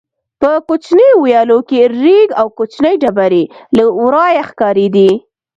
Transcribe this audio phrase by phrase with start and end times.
[0.41, 3.43] په کوچنیو ویالو کې رېګ او کوچنۍ ډبرې
[3.75, 5.09] له ورایه ښکارېدې.